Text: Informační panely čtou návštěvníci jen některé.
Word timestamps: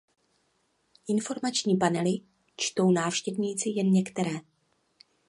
Informační 1.07 1.77
panely 1.77 2.19
čtou 2.55 2.91
návštěvníci 2.91 3.69
jen 3.69 3.91
některé. 3.91 4.31